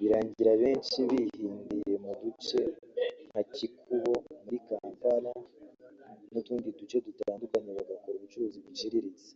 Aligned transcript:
birangira 0.00 0.48
abenshi 0.56 0.98
bihindiye 1.10 1.94
mu 2.04 2.12
duce 2.20 2.60
nka 3.28 3.42
Kikuubo 3.54 4.14
muri 4.42 4.58
Kampala 4.66 5.32
n’utundi 6.30 6.68
duce 6.78 6.96
dutandukanye 7.06 7.70
bagakora 7.78 8.14
ubucuruzi 8.18 8.58
buciriritse 8.66 9.28